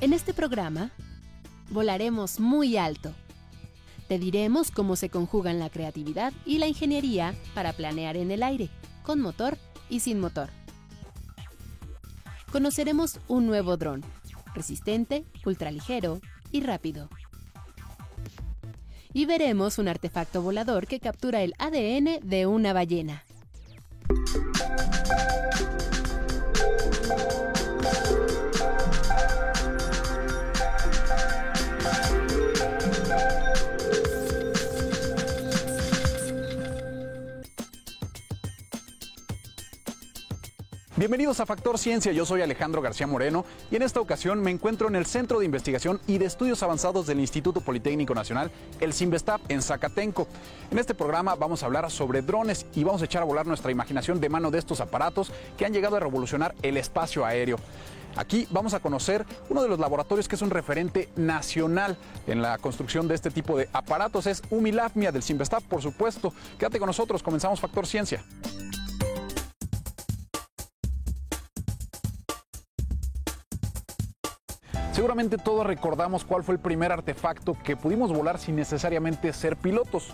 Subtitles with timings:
[0.00, 0.92] En este programa,
[1.68, 3.12] volaremos muy alto.
[4.08, 8.70] Te diremos cómo se conjugan la creatividad y la ingeniería para planear en el aire,
[9.02, 9.58] con motor
[9.90, 10.48] y sin motor.
[12.50, 14.02] Conoceremos un nuevo dron,
[14.54, 17.10] resistente, ultraligero y rápido.
[19.12, 23.22] Y veremos un artefacto volador que captura el ADN de una ballena.
[41.00, 44.86] Bienvenidos a Factor Ciencia, yo soy Alejandro García Moreno y en esta ocasión me encuentro
[44.86, 48.50] en el Centro de Investigación y de Estudios Avanzados del Instituto Politécnico Nacional,
[48.80, 50.28] el CIMBESTAP, en Zacatenco.
[50.70, 53.72] En este programa vamos a hablar sobre drones y vamos a echar a volar nuestra
[53.72, 57.56] imaginación de mano de estos aparatos que han llegado a revolucionar el espacio aéreo.
[58.16, 62.58] Aquí vamos a conocer uno de los laboratorios que es un referente nacional en la
[62.58, 64.26] construcción de este tipo de aparatos.
[64.26, 66.34] Es Umilafmia del CIMBESTAP, por supuesto.
[66.58, 68.22] Quédate con nosotros, comenzamos Factor Ciencia.
[75.00, 80.10] Seguramente todos recordamos cuál fue el primer artefacto que pudimos volar sin necesariamente ser pilotos.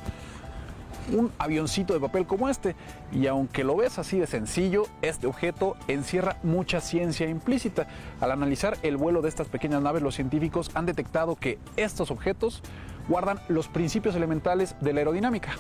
[1.13, 2.77] Un avioncito de papel como este.
[3.11, 7.89] Y aunque lo ves así de sencillo, este objeto encierra mucha ciencia implícita.
[8.21, 12.63] Al analizar el vuelo de estas pequeñas naves, los científicos han detectado que estos objetos
[13.09, 15.57] guardan los principios elementales de la aerodinámica.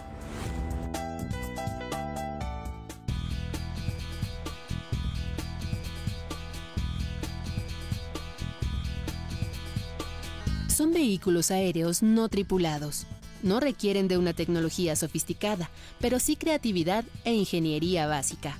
[10.77, 13.07] Son vehículos aéreos no tripulados.
[13.43, 15.71] No requieren de una tecnología sofisticada,
[16.03, 18.59] pero sí creatividad e ingeniería básica.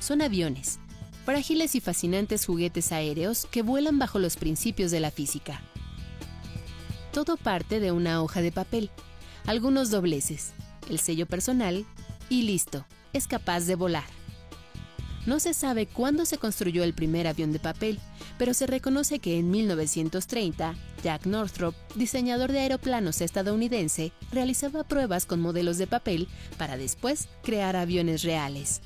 [0.00, 0.78] Son aviones,
[1.26, 5.60] frágiles y fascinantes juguetes aéreos que vuelan bajo los principios de la física.
[7.12, 8.88] Todo parte de una hoja de papel,
[9.44, 10.52] algunos dobleces,
[10.88, 11.84] el sello personal
[12.30, 14.17] y listo, es capaz de volar.
[15.28, 18.00] No se sabe cuándo se construyó el primer avión de papel,
[18.38, 20.74] pero se reconoce que en 1930,
[21.04, 27.76] Jack Northrop, diseñador de aeroplanos estadounidense, realizaba pruebas con modelos de papel para después crear
[27.76, 28.80] aviones reales.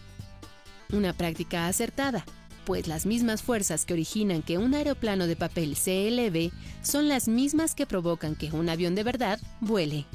[0.92, 2.24] Una práctica acertada,
[2.64, 6.50] pues las mismas fuerzas que originan que un aeroplano de papel se eleve
[6.82, 10.06] son las mismas que provocan que un avión de verdad vuele.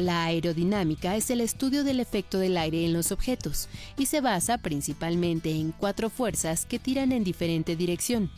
[0.00, 3.68] La aerodinámica es el estudio del efecto del aire en los objetos
[3.98, 8.30] y se basa principalmente en cuatro fuerzas que tiran en diferente dirección.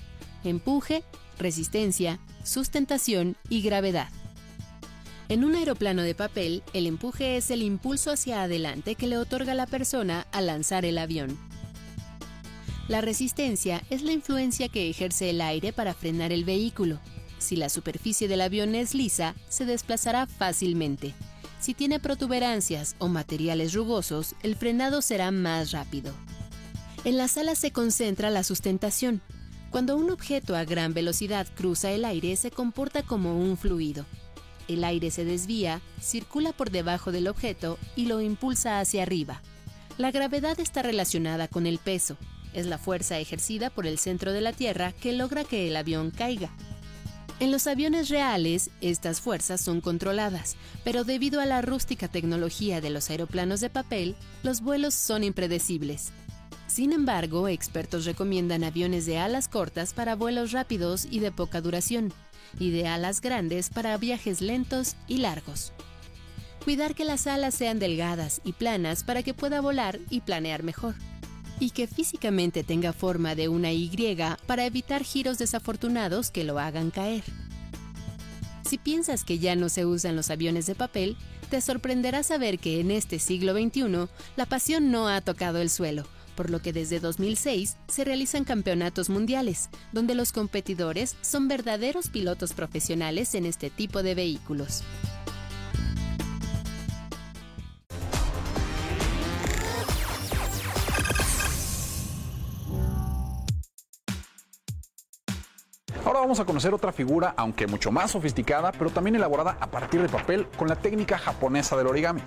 [0.43, 1.05] Empuje,
[1.39, 4.09] resistencia, sustentación y gravedad.
[5.28, 9.55] En un aeroplano de papel, el empuje es el impulso hacia adelante que le otorga
[9.55, 11.39] la persona al lanzar el avión.
[12.89, 16.99] La resistencia es la influencia que ejerce el aire para frenar el vehículo.
[17.39, 21.15] Si la superficie del avión es lisa, se desplazará fácilmente.
[21.62, 26.12] Si tiene protuberancias o materiales rugosos, el frenado será más rápido.
[27.05, 29.23] En las alas se concentra la sustentación.
[29.71, 34.06] Cuando un objeto a gran velocidad cruza el aire, se comporta como un fluido.
[34.67, 39.41] El aire se desvía, circula por debajo del objeto y lo impulsa hacia arriba.
[39.99, 42.17] La gravedad está relacionada con el peso.
[42.55, 46.11] Es la fuerza ejercida por el centro de la Tierra que logra que el avión
[46.11, 46.50] caiga.
[47.43, 50.55] En los aviones reales, estas fuerzas son controladas,
[50.85, 54.15] pero debido a la rústica tecnología de los aeroplanos de papel,
[54.45, 56.13] los vuelos son impredecibles.
[56.69, 62.13] Sin embargo, expertos recomiendan aviones de alas cortas para vuelos rápidos y de poca duración,
[62.61, 65.73] y de alas grandes para viajes lentos y largos.
[66.63, 70.95] Cuidar que las alas sean delgadas y planas para que pueda volar y planear mejor
[71.62, 73.89] y que físicamente tenga forma de una Y
[74.49, 77.23] para evitar giros desafortunados que lo hagan caer.
[78.69, 81.17] Si piensas que ya no se usan los aviones de papel,
[81.50, 86.05] te sorprenderá saber que en este siglo XXI la pasión no ha tocado el suelo,
[86.34, 92.55] por lo que desde 2006 se realizan campeonatos mundiales, donde los competidores son verdaderos pilotos
[92.55, 94.82] profesionales en este tipo de vehículos.
[106.32, 110.08] Vamos a conocer otra figura, aunque mucho más sofisticada, pero también elaborada a partir de
[110.08, 112.23] papel con la técnica japonesa del origami.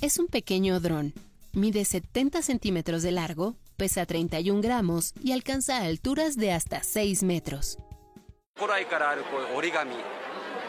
[0.00, 1.12] Es un pequeño dron.
[1.54, 7.78] Mide 70 centímetros de largo, pesa 31 gramos y alcanza alturas de hasta 6 metros.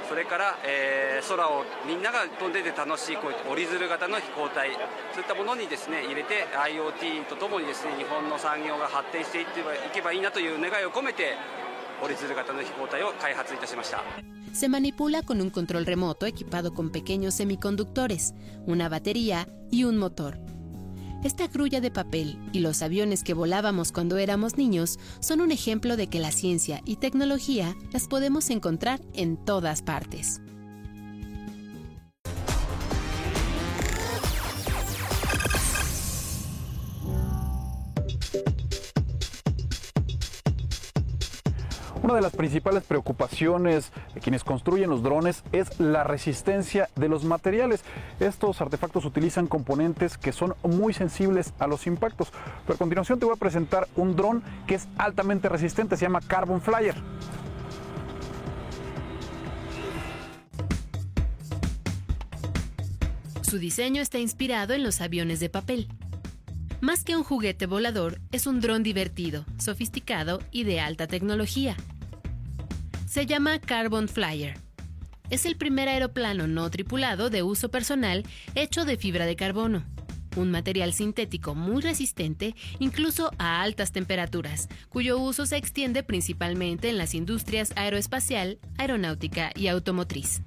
[0.09, 4.73] それから、えー、空をみんなが飛んでて楽しいこういった折り鶴型の飛行体
[5.13, 9.63] そういったものにですね入れて IoT とともにですね日本の産業が発展していってい
[9.93, 11.37] けばいいなという願いを込めて
[12.01, 14.03] 折り鶴型の飛行体を開発いたしました。
[14.51, 18.33] Se manipula con un control remoto equipado con pequeños semiconductores,
[18.65, 20.39] una batería y un motor.
[21.21, 25.97] Esta grulla de papel y los aviones que volábamos cuando éramos niños son un ejemplo
[25.97, 30.41] de que la ciencia y tecnología las podemos encontrar en todas partes.
[42.09, 47.23] Una de las principales preocupaciones de quienes construyen los drones es la resistencia de los
[47.23, 47.83] materiales.
[48.19, 52.31] Estos artefactos utilizan componentes que son muy sensibles a los impactos.
[52.65, 56.21] Pero a continuación te voy a presentar un dron que es altamente resistente, se llama
[56.21, 56.95] Carbon Flyer.
[63.43, 65.87] Su diseño está inspirado en los aviones de papel.
[66.81, 71.77] Más que un juguete volador, es un dron divertido, sofisticado y de alta tecnología.
[73.09, 74.55] Se llama Carbon Flyer.
[75.31, 78.23] Es el primer aeroplano no tripulado de uso personal
[78.53, 79.83] hecho de fibra de carbono,
[80.35, 86.99] un material sintético muy resistente incluso a altas temperaturas, cuyo uso se extiende principalmente en
[86.99, 90.43] las industrias aeroespacial, aeronáutica y automotriz.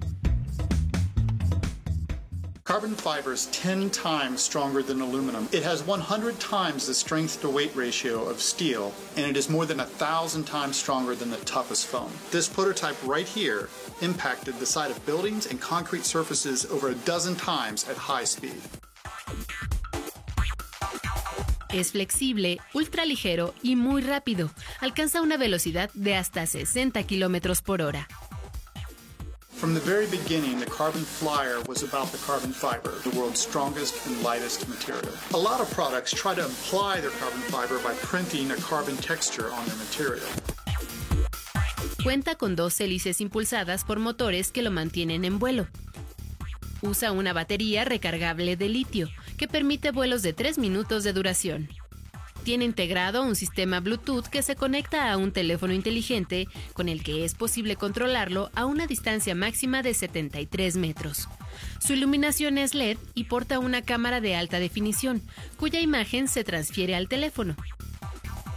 [2.65, 5.49] Carbon fiber is 10 times stronger than aluminum.
[5.51, 9.65] It has 100 times the strength to weight ratio of steel, and it is more
[9.65, 12.09] than 1,000 times stronger than the toughest foam.
[12.31, 13.67] This prototype right here
[13.99, 18.61] impacted the side of buildings and concrete surfaces over a dozen times at high speed.
[21.73, 24.51] Es flexible, ultra ligero y muy rápido.
[24.79, 28.07] Alcanza una velocidad de hasta 60 km por hora.
[29.63, 33.95] From the very beginning, the carbon flyer was about the carbon fiber, the world's strongest
[34.05, 35.07] and lightest material.
[35.33, 39.49] A lot of products try to imply their carbon fiber by printing a carbon texture
[39.53, 40.27] on their material.
[42.03, 45.67] Cuenta con dos hélices impulsadas por motores que lo mantienen en vuelo.
[46.81, 49.07] Usa una batería recargable de litio
[49.37, 51.69] que permite vuelos de 3 minutos de duración.
[52.43, 57.23] Tiene integrado un sistema Bluetooth que se conecta a un teléfono inteligente con el que
[57.23, 61.29] es posible controlarlo a una distancia máxima de 73 metros.
[61.79, 65.21] Su iluminación es LED y porta una cámara de alta definición,
[65.57, 67.55] cuya imagen se transfiere al teléfono.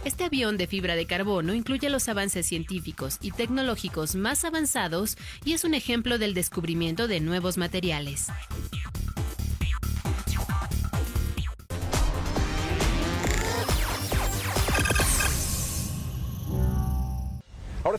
[0.03, 5.53] Este avión de fibra de carbono incluye los avances científicos y tecnológicos más avanzados y
[5.53, 8.27] es un ejemplo del descubrimiento de nuevos materiales.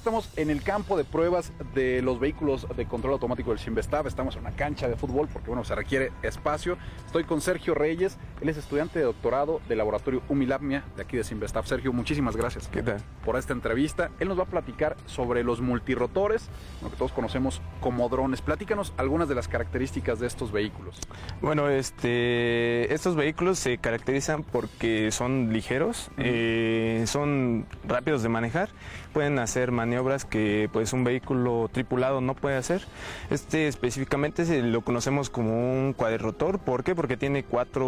[0.09, 4.07] Estamos en el campo de pruebas de los vehículos de control automático del Sinvestav.
[4.07, 6.79] Estamos en una cancha de fútbol porque, bueno, se requiere espacio.
[7.05, 8.17] Estoy con Sergio Reyes.
[8.41, 11.67] Él es estudiante de doctorado del laboratorio Umilabmia de aquí de Sinvestav.
[11.67, 13.03] Sergio, muchísimas gracias ¿Qué tal?
[13.23, 14.11] por esta entrevista.
[14.19, 16.49] Él nos va a platicar sobre los multirotores,
[16.83, 18.41] lo que todos conocemos como drones.
[18.41, 20.99] Platícanos algunas de las características de estos vehículos.
[21.43, 28.71] Bueno, este, estos vehículos se caracterizan porque son ligeros, eh, son rápidos de manejar,
[29.09, 32.83] pueden hacer maniobras que pues un vehículo tripulado no puede hacer.
[33.31, 36.59] Este específicamente se lo conocemos como un cuadrirrotor.
[36.59, 36.95] ¿Por qué?
[36.95, 37.87] Porque tiene cuatro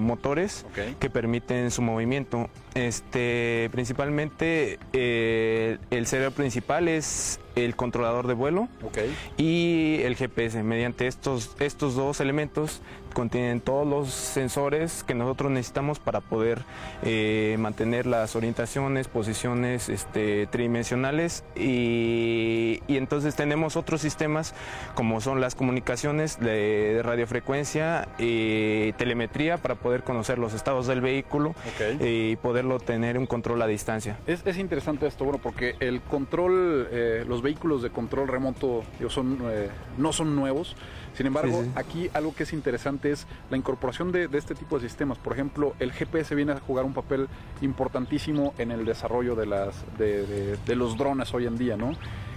[0.00, 0.66] motores
[0.98, 2.48] que permiten su movimiento.
[2.74, 8.68] Este, principalmente eh, el cerebro principal es el controlador de vuelo
[9.36, 10.62] y el GPS.
[10.62, 12.82] Mediante estos, estos dos elementos
[13.16, 16.60] contienen todos los sensores que nosotros necesitamos para poder
[17.02, 24.52] eh, mantener las orientaciones, posiciones este, tridimensionales y, entonces tenemos otros sistemas
[24.94, 31.54] como son las comunicaciones de, radiofrecuencia y telemetría para poder conocer los estados del vehículo
[32.00, 34.18] y poderlo tener un control a distancia.
[34.26, 39.70] Es, interesante esto, bueno, porque el control, eh, los vehículos de control remoto son, eh,
[39.96, 40.76] no son nuevos.
[41.16, 45.16] Sin embargo, aquí algo que es interesante es la incorporación de, este tipo de sistemas.
[45.16, 47.28] Por ejemplo, el GPS viene a jugar un papel
[47.62, 51.92] importantísimo en el desarrollo de, las, de, de los drones hoy en día, ¿no?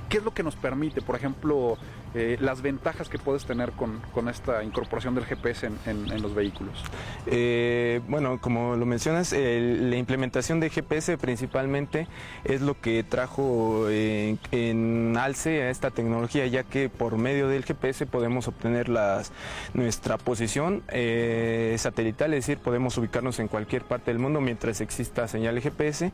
[0.07, 1.77] ¿Qué es lo que nos permite, por ejemplo,
[2.15, 3.99] eh, las ventajas que puedes tener con,
[4.29, 6.83] esta incorporación del GPS en, los vehículos?
[7.27, 12.07] Eh, bueno, como lo mencionas, la implementación de GPS principalmente
[12.43, 18.07] es lo que trajo en, alce a esta tecnología, ya que por medio del GPS
[18.07, 19.31] podemos obtener las,
[19.73, 25.27] nuestra posición eh, satelital, es decir, podemos ubicarnos en cualquier parte del mundo mientras exista
[25.27, 26.11] señal de GPS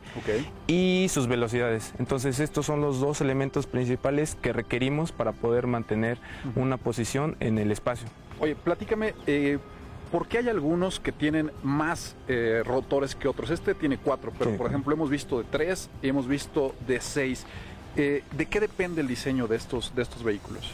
[0.66, 1.94] y sus velocidades.
[1.98, 6.18] Entonces, estos son los dos elementos principales que requerimos para poder mantener mantener
[6.56, 8.08] una posición en el espacio.
[8.40, 9.58] Oye, platícame, eh,
[10.10, 13.50] ¿por qué hay algunos que tienen más eh, rotores que otros?
[13.50, 14.56] Este tiene cuatro, pero Sí.
[14.56, 17.46] por ejemplo hemos visto de tres y hemos visto de seis.
[17.96, 20.70] Eh, ¿De qué depende el diseño de estos, de estos vehículos?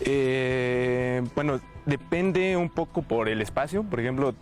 [0.00, 3.82] Eh, bueno, depende un poco por el espacio.
[3.82, 4.34] Por ejemplo,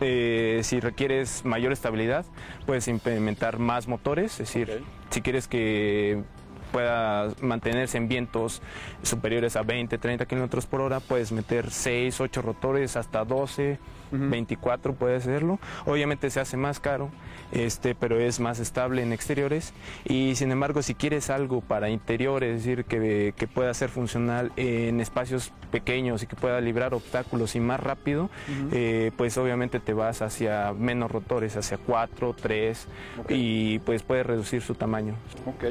[0.00, 2.24] eh, si requieres mayor estabilidad,
[2.64, 4.32] puedes implementar más motores.
[4.32, 6.22] Es decir, si quieres que
[6.66, 8.60] pueda mantenerse en vientos
[9.02, 13.78] superiores a 20, 30 kilómetros por hora, puedes meter 6, 8 rotores, hasta 12,
[14.12, 15.58] 24 puedes hacerlo.
[15.84, 17.10] Obviamente se hace más caro,
[17.52, 19.72] este, pero es más estable en exteriores.
[20.04, 24.52] Y sin embargo, si quieres algo para interiores, es decir, que, que pueda ser funcional
[24.56, 28.30] en espacios pequeños y que pueda librar obstáculos y más rápido,
[28.72, 32.86] eh, pues obviamente te vas hacia menos rotores, hacia 4, 3
[33.20, 33.30] Ok.
[33.30, 35.14] y pues puedes reducir su tamaño.
[35.46, 35.64] Ok.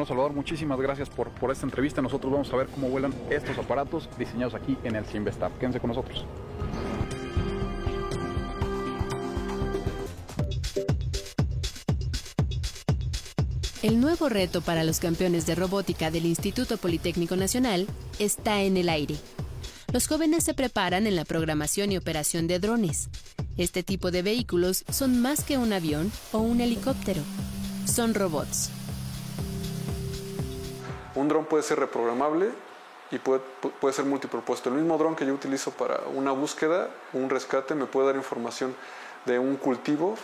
[0.00, 2.00] Bueno, Salvador, muchísimas gracias por, por esta entrevista.
[2.00, 5.52] Nosotros vamos a ver cómo vuelan estos aparatos diseñados aquí en el Simvestab.
[5.58, 6.24] Quédense con nosotros.
[13.82, 17.86] El nuevo reto para los campeones de robótica del Instituto Politécnico Nacional
[18.18, 19.16] está en el aire.
[19.92, 23.10] Los jóvenes se preparan en la programación y operación de drones.
[23.58, 27.20] Este tipo de vehículos son más que un avión o un helicóptero.
[27.84, 28.70] Son robots.
[31.20, 32.50] Un dron puede ser reprogramable
[33.10, 34.68] y puede, pu- puede ser multipropuesto.
[34.68, 38.74] El mismo dron que yo utilizo para una búsqueda, un rescate, me puede dar información
[39.26, 40.16] de un cultivo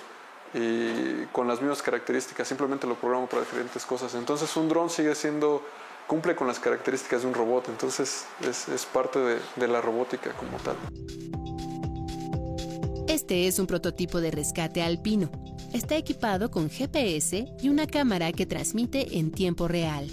[0.55, 2.49] y con las mismas características.
[2.49, 4.15] Simplemente lo programo para diferentes cosas.
[4.15, 5.63] Entonces un dron sigue siendo,
[6.07, 7.69] cumple con las características de un robot.
[7.69, 10.77] Entonces es, es parte de, de la robótica como tal.
[13.09, 15.31] Este es un prototipo de rescate alpino.
[15.73, 20.09] Está equipado con GPS y una cámara que transmite en tiempo real.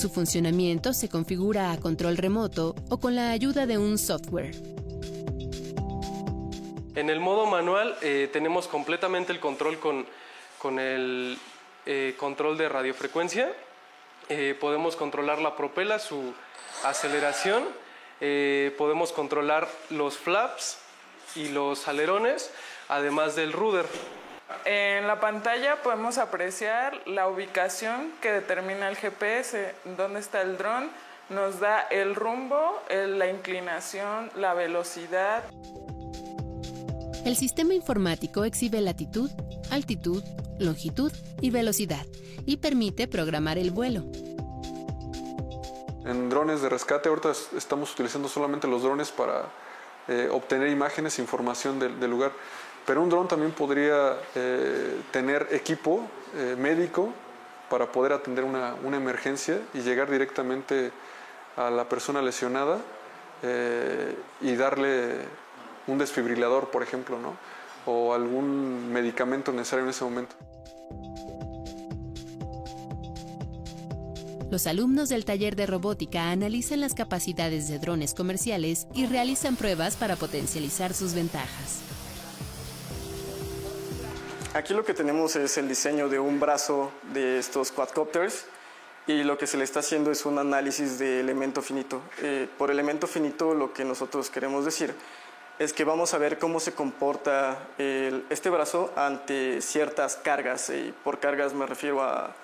[0.00, 4.54] Su funcionamiento se configura a control remoto o con la ayuda de un software.
[6.94, 10.06] En el modo manual eh, tenemos completamente el control con,
[10.56, 11.36] con el
[11.84, 13.52] eh, control de radiofrecuencia.
[14.30, 16.32] Eh, podemos controlar la propela, su
[16.82, 17.62] aceleración.
[18.78, 20.78] Podemos controlar los flaps
[21.36, 22.50] y los alerones,
[22.88, 23.84] además del rudder.
[24.64, 30.90] En la pantalla podemos apreciar la ubicación que determina el GPS, dónde está el dron,
[31.28, 35.44] nos da el rumbo, la inclinación, la velocidad.
[37.24, 39.30] El sistema informático exhibe latitud,
[39.70, 40.24] altitud,
[40.58, 42.04] longitud y velocidad
[42.46, 44.04] y permite programar el vuelo.
[46.06, 49.44] En drones de rescate, ahorita es- estamos utilizando solamente los drones para
[50.08, 52.32] eh, obtener imágenes, información del, del lugar.
[52.90, 57.12] Pero un dron también podría eh, tener equipo eh, médico
[57.68, 60.90] para poder atender una, una emergencia y llegar directamente
[61.56, 62.78] a la persona lesionada
[63.44, 65.18] eh, y darle
[65.86, 67.36] un desfibrilador, por ejemplo, ¿no?
[67.86, 70.34] o algún medicamento necesario en ese momento.
[74.50, 79.94] Los alumnos del taller de robótica analizan las capacidades de drones comerciales y realizan pruebas
[79.94, 81.82] para potencializar sus ventajas.
[84.54, 88.46] Aquí lo que tenemos es el diseño de un brazo de estos quadcopters
[89.06, 92.02] y lo que se le está haciendo es un análisis de elemento finito.
[92.20, 94.92] Eh, por elemento finito lo que nosotros queremos decir
[95.60, 100.70] es que vamos a ver cómo se comporta el- este brazo ante ciertas cargas.
[100.70, 102.34] Y por cargas me refiero a,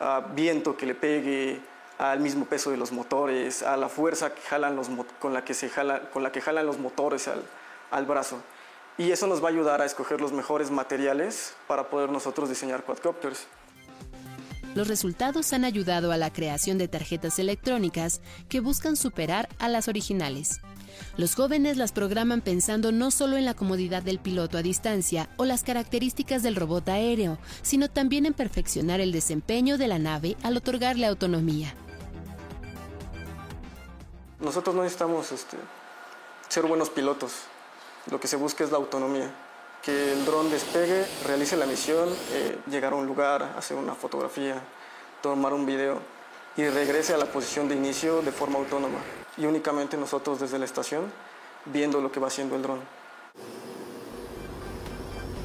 [0.00, 1.60] a viento que le pegue,
[1.98, 4.88] al mismo peso de los motores, a la fuerza que jalan los,
[5.20, 7.42] con, la que se jala, con la que jalan los motores al,
[7.90, 8.40] al brazo.
[8.98, 12.84] Y eso nos va a ayudar a escoger los mejores materiales para poder nosotros diseñar
[12.84, 13.46] quadcopters.
[14.74, 19.88] Los resultados han ayudado a la creación de tarjetas electrónicas que buscan superar a las
[19.88, 20.60] originales.
[21.16, 25.44] Los jóvenes las programan pensando no solo en la comodidad del piloto a distancia o
[25.44, 30.56] las características del robot aéreo, sino también en perfeccionar el desempeño de la nave al
[30.56, 31.74] otorgarle autonomía.
[34.40, 35.56] Nosotros no necesitamos este,
[36.48, 37.32] ser buenos pilotos.
[38.10, 39.30] Lo que se busca es la autonomía.
[39.82, 44.62] Que el dron despegue, realice la misión, eh, llegar a un lugar, hacer una fotografía,
[45.22, 46.00] tomar un video
[46.56, 48.98] y regrese a la posición de inicio de forma autónoma.
[49.36, 51.12] Y únicamente nosotros desde la estación
[51.66, 52.80] viendo lo que va haciendo el dron.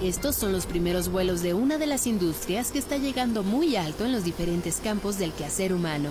[0.01, 4.06] Estos son los primeros vuelos de una de las industrias que está llegando muy alto
[4.06, 6.10] en los diferentes campos del quehacer humano.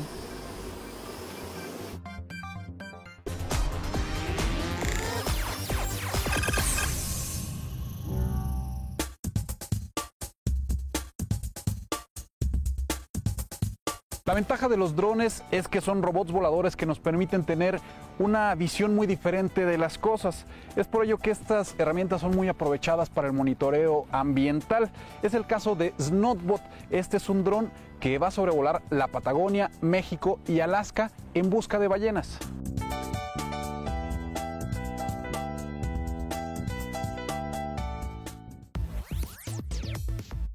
[14.30, 17.80] La ventaja de los drones es que son robots voladores que nos permiten tener
[18.20, 20.46] una visión muy diferente de las cosas.
[20.76, 24.92] Es por ello que estas herramientas son muy aprovechadas para el monitoreo ambiental.
[25.25, 26.62] Es el caso de Snotbot.
[26.90, 31.80] Este es un dron que va a sobrevolar la Patagonia, México y Alaska en busca
[31.80, 32.38] de ballenas.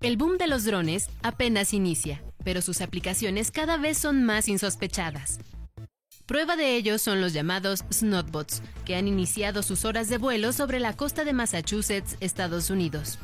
[0.05, 5.39] El boom de los drones apenas inicia, pero sus aplicaciones cada vez son más insospechadas.
[6.25, 10.79] Prueba de ello son los llamados Snotbots, que han iniciado sus horas de vuelo sobre
[10.79, 13.19] la costa de Massachusetts, Estados Unidos.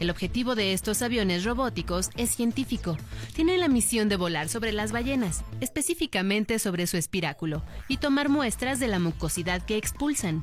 [0.00, 2.96] El objetivo de estos aviones robóticos es científico.
[3.34, 8.78] Tienen la misión de volar sobre las ballenas, específicamente sobre su espiráculo, y tomar muestras
[8.78, 10.42] de la mucosidad que expulsan.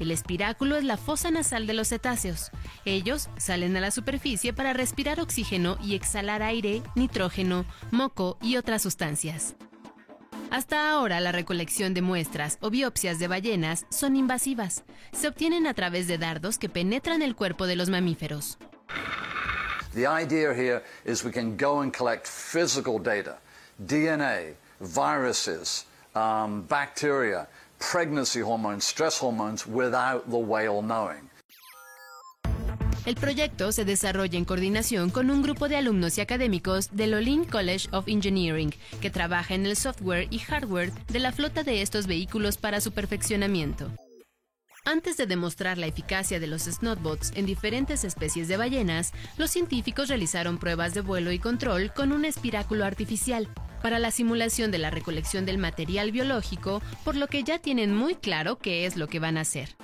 [0.00, 2.50] El espiráculo es la fosa nasal de los cetáceos.
[2.84, 8.82] Ellos salen a la superficie para respirar oxígeno y exhalar aire, nitrógeno, moco y otras
[8.82, 9.54] sustancias.
[10.50, 14.84] Hasta ahora la recolección de muestras o biopsias de ballenas son invasivas.
[15.12, 18.58] Se obtienen a través de dardos que penetran el cuerpo de los mamíferos.
[19.94, 23.38] The idea here is we can go and collect physical data,
[23.78, 27.48] DNA, viruses, um, bacteria,
[27.82, 31.28] pregnancy hormones, stress hormones without the whale knowing.
[33.04, 37.44] El proyecto se desarrolla en coordinación con un grupo de alumnos y académicos del Olin
[37.44, 42.06] College of Engineering, que trabaja en el software y hardware de la flota de estos
[42.06, 43.90] vehículos para su perfeccionamiento.
[44.84, 50.08] Antes de demostrar la eficacia de los Snotbots en diferentes especies de ballenas, los científicos
[50.08, 53.48] realizaron pruebas de vuelo y control con un espiráculo artificial
[53.82, 58.14] para la simulación de la recolección del material biológico, por lo que ya tienen muy
[58.14, 59.76] claro qué es lo que van a hacer.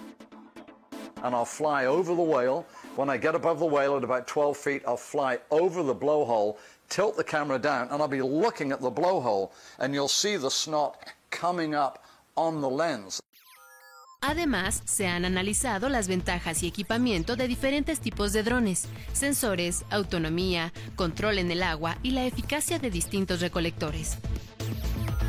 [1.24, 2.64] and I'll fly over the whale.
[2.96, 6.58] When I get above the whale at about 12 feet, I'll fly over the blowhole,
[6.88, 10.50] tilt the camera down, and I'll be looking at the blowhole, and you'll see the
[10.50, 10.96] snot
[11.30, 12.04] coming up
[12.36, 13.20] on the lens.
[14.20, 20.72] Además, se han analizado las ventajas y equipamiento de diferentes tipos de drones, sensores, autonomía,
[20.96, 24.18] control en el agua y la eficacia de distintos recolectores.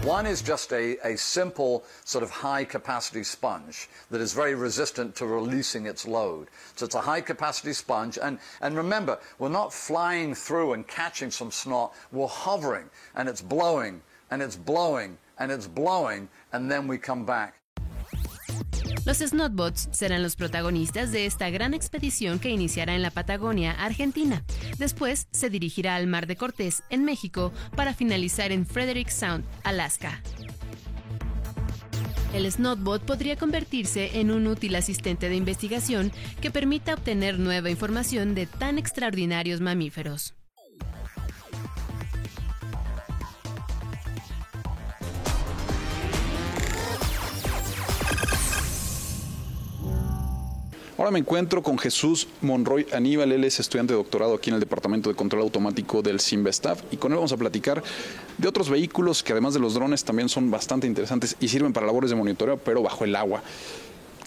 [0.08, 5.14] One is just a, a simple sort of high capacity sponge that is very resistant
[5.18, 6.48] to releasing its load.
[6.76, 8.18] So it's a high capacity sponge.
[8.18, 13.42] And, and remember, we're not flying through and catching some snot, we're hovering and it's
[13.42, 17.59] blowing and it's blowing and it's blowing, and then we come back.
[19.06, 24.44] Los Snotbots serán los protagonistas de esta gran expedición que iniciará en la Patagonia, Argentina.
[24.78, 30.22] Después se dirigirá al Mar de Cortés, en México, para finalizar en Frederick Sound, Alaska.
[32.34, 38.36] El Snotbot podría convertirse en un útil asistente de investigación que permita obtener nueva información
[38.36, 40.36] de tan extraordinarios mamíferos.
[51.00, 54.60] Ahora me encuentro con Jesús Monroy Aníbal, él es estudiante de doctorado aquí en el
[54.60, 57.82] Departamento de Control Automático del Simvestav y con él vamos a platicar
[58.38, 61.86] de otros vehículos que además de los drones también son bastante interesantes y sirven para
[61.86, 63.42] labores de monitoreo, pero bajo el agua.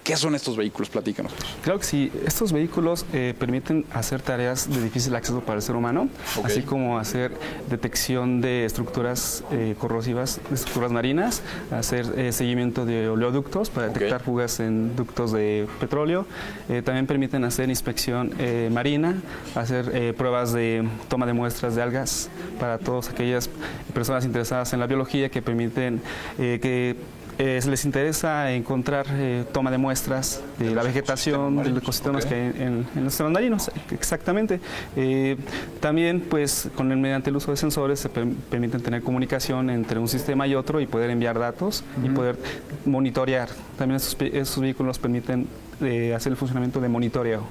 [0.02, 0.90] ¿Qué son estos vehículos?
[0.90, 1.32] Platícanos.
[1.62, 2.12] Claro que sí.
[2.26, 6.08] Estos vehículos eh, permiten hacer tareas de difícil acceso para el ser humano,
[6.42, 7.32] así como hacer
[7.70, 14.58] detección de estructuras eh, corrosivas, estructuras marinas, hacer eh, seguimiento de oleoductos para detectar fugas
[14.58, 16.26] en ductos de petróleo.
[16.68, 19.22] Eh, también permiten hacer inspección eh, marina,
[19.54, 23.48] hacer pruebas de toma de muestras de algas para todas aquellas
[23.94, 26.00] personas interesadas en la biología que permiten
[26.36, 26.96] que
[27.38, 32.34] eh, les interesa encontrar eh, toma de muestras de la vegetación, de los ecosistemas que
[32.34, 34.60] hay en, en los sistemas marinos, exactamente.
[34.96, 35.36] Eh,
[35.80, 39.98] también, pues, con el, mediante el uso de sensores se per- permiten tener comunicación entre
[39.98, 42.36] un sistema y otro y poder enviar datos y poder
[42.84, 43.48] monitorear.
[43.78, 45.46] También esos, esos vehículos permiten
[45.80, 47.46] eh, hacer el funcionamiento de monitoreo.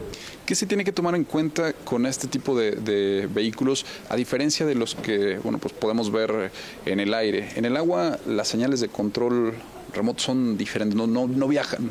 [0.46, 4.66] ¿Qué se tiene que tomar en cuenta con este tipo de, de vehículos, a diferencia
[4.66, 6.52] de los que bueno, pues podemos ver
[6.86, 7.50] en el aire?
[7.56, 9.54] En el agua las señales de control
[9.94, 11.90] remoto son diferentes, no, no, no viajan.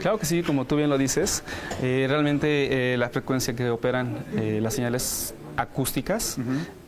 [0.00, 1.42] Claro que sí, como tú bien lo dices,
[1.82, 6.38] eh, realmente eh, la frecuencia que operan eh, las señales acústicas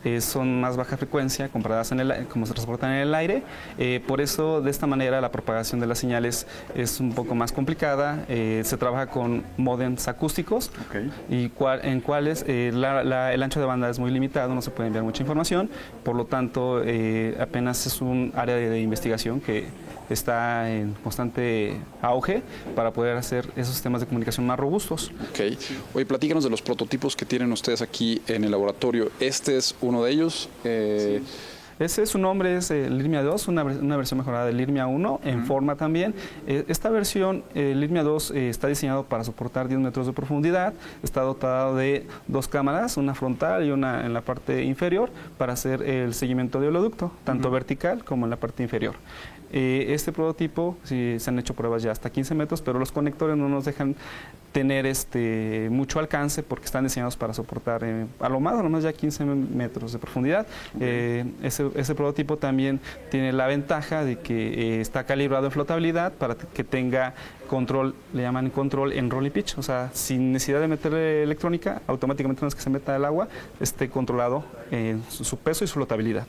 [0.04, 3.42] eh, son más baja frecuencia comparadas en el, como se transportan en el aire.
[3.78, 7.52] Eh, por eso, de esta manera, la propagación de las señales es un poco más
[7.52, 8.24] complicada.
[8.28, 10.70] Eh, se trabaja con modems acústicos
[11.28, 14.70] y cual- en cuales la- la- el ancho de banda es muy limitado, no se
[14.70, 15.68] puede enviar mucha información.
[16.04, 16.82] Por lo tanto,
[17.40, 19.66] apenas es un área de, de investigación que
[20.10, 22.42] está en constante auge
[22.74, 25.10] para poder hacer esos sistemas de comunicación más robustos.
[25.30, 25.58] Ok.
[25.94, 29.10] Oye, platícanos de los prototipos que tienen ustedes aquí en el laboratorio.
[29.20, 30.48] Este es uno de ellos.
[30.64, 31.22] Eh,
[31.78, 35.46] Ese su nombre es el Lirmia 2, una, una, versión mejorada del Lirmia 1 en
[35.46, 36.12] forma también.
[36.46, 41.76] esta versión, el Lirmia 2, está diseñado para soportar 10 metros de profundidad, está dotado
[41.76, 46.58] de dos cámaras, una frontal y una en la parte inferior para hacer el seguimiento
[46.60, 48.96] de oleoducto, tanto vertical como en la parte inferior.
[49.52, 53.36] Eh, este prototipo, sí, se han hecho pruebas ya hasta 15 metros, pero los conectores
[53.36, 53.96] no nos dejan
[54.52, 58.68] tener este mucho alcance porque están diseñados para soportar eh, a lo más, a lo
[58.68, 60.46] más ya 15 metros de profundidad.
[60.80, 62.80] Eh, ese, ese, prototipo también
[63.10, 67.14] tiene la ventaja de que está calibrado en flotabilidad para que tenga
[67.46, 71.80] control, le llaman control en roll y pitch, o sea, sin necesidad de meterle electrónica,
[71.86, 73.28] automáticamente una vez que se meta el agua,
[73.60, 76.26] esté controlado en su peso y su flotabilidad.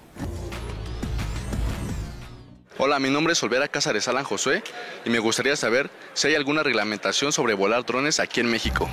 [2.82, 4.64] Hola, mi nombre es Olvera Cázares Alan Josué
[5.04, 8.88] y me gustaría saber si hay alguna reglamentación sobre volar drones aquí en México.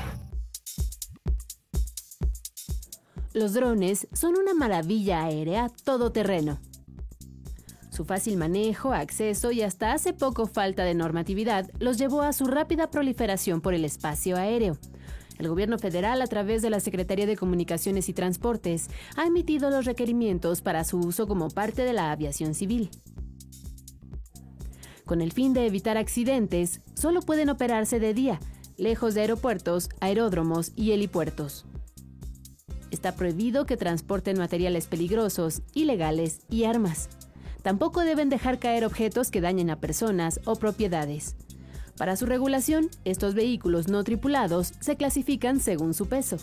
[3.33, 6.59] Los drones son una maravilla aérea todoterreno.
[7.93, 12.47] Su fácil manejo, acceso y hasta hace poco falta de normatividad los llevó a su
[12.47, 14.77] rápida proliferación por el espacio aéreo.
[15.39, 19.85] El gobierno federal, a través de la Secretaría de Comunicaciones y Transportes, ha emitido los
[19.85, 22.91] requerimientos para su uso como parte de la aviación civil.
[25.07, 28.41] Con el fin de evitar accidentes, solo pueden operarse de día,
[28.77, 31.65] lejos de aeropuertos, aeródromos y helipuertos.
[32.91, 37.09] Está prohibido que transporten materiales peligrosos, ilegales y armas.
[37.63, 41.37] Tampoco deben dejar caer objetos que dañen a personas o propiedades.
[41.97, 46.39] Para su regulación, estos vehículos no tripulados se clasifican según su peso.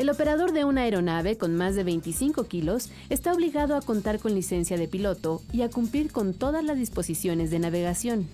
[0.00, 4.34] El operador de una aeronave con más de 25 kilos está obligado a contar con
[4.34, 8.26] licencia de piloto y a cumplir con todas las disposiciones de navegación.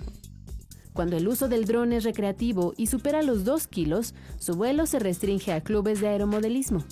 [0.92, 5.00] Cuando el uso del dron es recreativo y supera los 2 kilos, su vuelo se
[5.00, 6.84] restringe a clubes de aeromodelismo.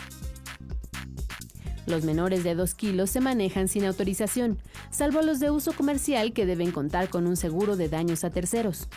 [1.87, 4.59] Los menores de 2 kilos se manejan sin autorización,
[4.91, 8.89] salvo los de uso comercial que deben contar con un seguro de daños a terceros.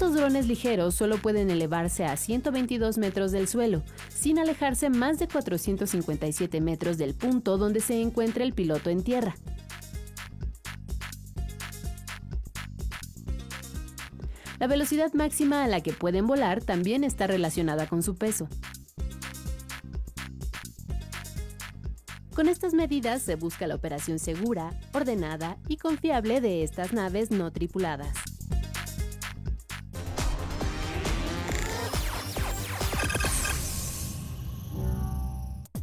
[0.00, 5.28] Estos drones ligeros solo pueden elevarse a 122 metros del suelo, sin alejarse más de
[5.28, 9.34] 457 metros del punto donde se encuentra el piloto en tierra.
[14.58, 18.48] La velocidad máxima a la que pueden volar también está relacionada con su peso.
[22.34, 27.52] Con estas medidas se busca la operación segura, ordenada y confiable de estas naves no
[27.52, 28.29] tripuladas.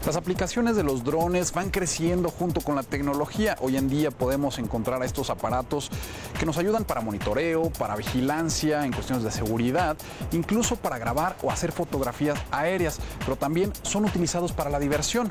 [0.07, 3.57] Las aplicaciones de los drones van creciendo junto con la tecnología.
[3.59, 5.91] Hoy en día podemos encontrar estos aparatos
[6.39, 9.97] que nos ayudan para monitoreo, para vigilancia, en cuestiones de seguridad,
[10.31, 15.29] incluso para grabar o hacer fotografías aéreas, pero también son utilizados para la diversión.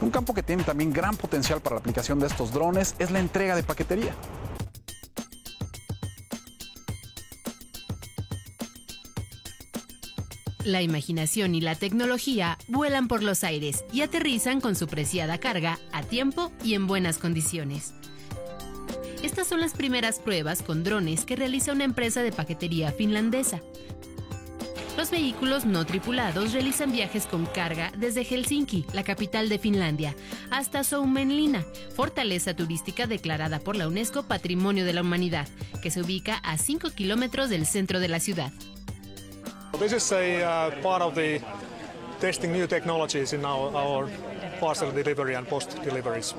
[0.00, 3.20] Un campo que tiene también gran potencial para la aplicación de estos drones es la
[3.20, 4.16] entrega de paquetería.
[10.64, 15.80] La imaginación y la tecnología vuelan por los aires y aterrizan con su preciada carga
[15.92, 17.94] a tiempo y en buenas condiciones.
[19.24, 23.60] Estas son las primeras pruebas con drones que realiza una empresa de paquetería finlandesa.
[24.96, 30.14] Los vehículos no tripulados realizan viajes con carga desde Helsinki, la capital de Finlandia,
[30.50, 31.64] hasta Soumenlina,
[31.96, 35.48] fortaleza turística declarada por la UNESCO Patrimonio de la Humanidad,
[35.82, 38.52] que se ubica a 5 kilómetros del centro de la ciudad.
[39.78, 41.40] This is a uh, part of the
[42.20, 44.08] testing new technologies in our,
[44.60, 46.34] parcel delivery and post deliveries.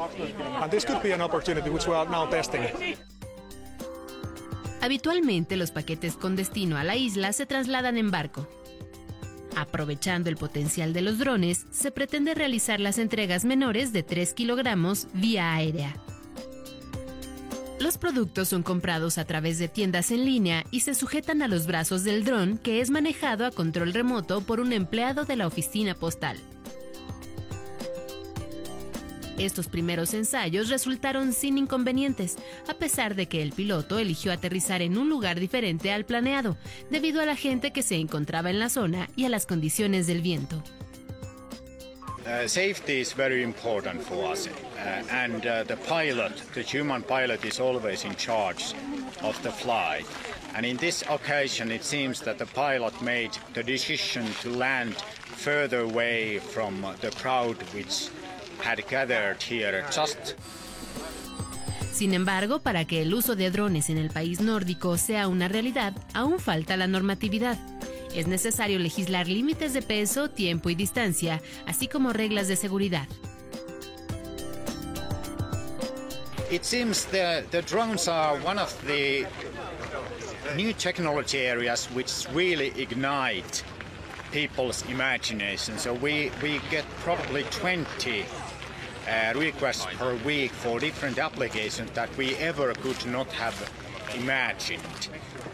[0.62, 2.62] And this could be an opportunity which we are now testing.
[4.82, 8.48] Habitualmente los paquetes con destino a la isla se trasladan en barco.
[9.56, 15.08] Aprovechando el potencial de los drones, se pretende realizar las entregas menores de 3 kilogramos
[15.14, 15.96] vía aérea.
[17.84, 21.68] Los productos son comprados a través de tiendas en línea y se sujetan a los
[21.68, 25.94] brazos del dron que es manejado a control remoto por un empleado de la oficina
[25.94, 26.38] postal.
[29.38, 32.38] Estos primeros ensayos resultaron sin inconvenientes,
[32.70, 36.56] a pesar de que el piloto eligió aterrizar en un lugar diferente al planeado,
[36.90, 40.22] debido a la gente que se encontraba en la zona y a las condiciones del
[40.22, 40.64] viento.
[42.26, 47.44] Uh, safety is very important for us, uh, and uh, the pilot, the human pilot,
[47.44, 48.74] is always in charge
[49.22, 50.06] of the flight.
[50.56, 55.82] And in this occasion, it seems that the pilot made the decision to land further
[55.82, 58.10] away from the crowd which
[58.60, 60.36] had gathered here just
[61.92, 65.94] Sin embargo, para que el uso de drones en el país nórdico sea una realidad,
[66.14, 67.58] aún falta la normatividad.
[68.16, 73.08] Es necesario legislar límites de peso, tiempo y distancia, así como reglas de seguridad.
[76.52, 79.26] It seems that the drones are one of the
[80.56, 83.64] new technology areas which really ignite
[84.32, 85.80] people's imagination.
[85.80, 88.26] So we, we get probably 20
[89.08, 93.72] uh, requests per week for different applications that we ever could not have
[94.16, 95.10] imagined.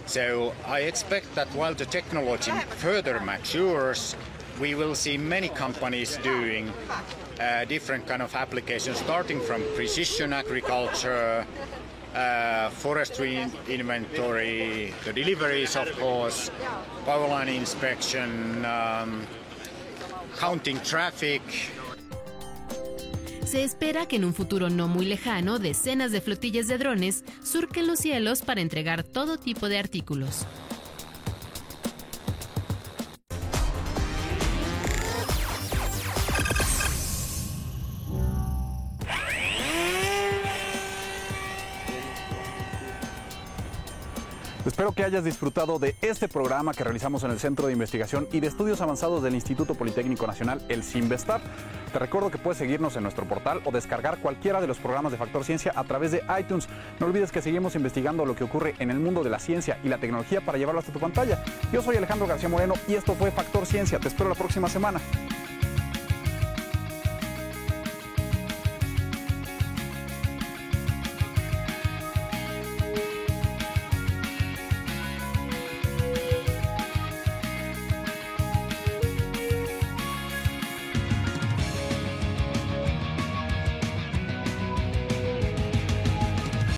[0.10, 4.16] So I expect that while the technology further matures,
[4.60, 6.74] we will see many companies doing
[7.40, 11.46] uh, different kind of applications, starting from precision agriculture,
[12.16, 16.50] uh, forestry in- inventory, the deliveries, of course,
[17.06, 19.28] power line inspection, um,
[20.38, 21.44] counting traffic,
[23.50, 27.88] Se espera que en un futuro no muy lejano, decenas de flotillas de drones surquen
[27.88, 30.46] los cielos para entregar todo tipo de artículos.
[44.80, 48.40] Espero que hayas disfrutado de este programa que realizamos en el Centro de Investigación y
[48.40, 51.42] de Estudios Avanzados del Instituto Politécnico Nacional, el CIMBESTAP.
[51.92, 55.18] Te recuerdo que puedes seguirnos en nuestro portal o descargar cualquiera de los programas de
[55.18, 56.70] Factor Ciencia a través de iTunes.
[57.02, 59.90] No olvides que seguimos investigando lo que ocurre en el mundo de la ciencia y
[59.90, 61.44] la tecnología para llevarlo hasta tu pantalla.
[61.74, 64.00] Yo soy Alejandro García Moreno y esto fue Factor Ciencia.
[64.00, 65.02] Te espero la próxima semana.